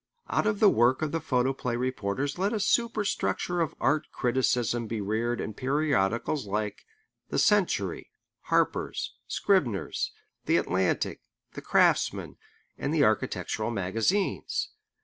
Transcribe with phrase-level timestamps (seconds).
[0.31, 4.99] Out of the work of the photoplay reporters let a superstructure of art criticism be
[4.99, 6.87] reared in periodicals like
[7.29, 8.09] The Century,
[8.45, 10.11] Harper's, Scribner's,
[10.45, 11.21] The Atlantic,
[11.53, 12.37] The Craftsman,
[12.79, 14.71] and the architectural magazines.